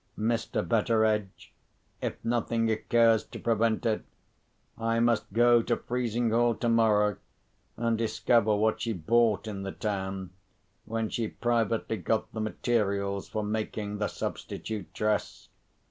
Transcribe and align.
Mr. 0.17 0.67
Betteredge, 0.67 1.53
if 2.01 2.15
nothing 2.25 2.71
occurs 2.71 3.23
to 3.25 3.37
prevent 3.37 3.85
it, 3.85 4.03
I 4.75 4.99
must 4.99 5.31
go 5.31 5.61
to 5.61 5.77
Frizinghall 5.77 6.55
tomorrow, 6.55 7.17
and 7.77 7.99
discover 7.99 8.55
what 8.55 8.81
she 8.81 8.93
bought 8.93 9.47
in 9.47 9.61
the 9.61 9.71
town, 9.71 10.31
when 10.85 11.09
she 11.09 11.27
privately 11.27 11.97
got 11.97 12.31
the 12.33 12.41
materials 12.41 13.29
for 13.29 13.43
making 13.43 13.99
the 13.99 14.07
substitute 14.07 14.91
dress. 14.91 15.49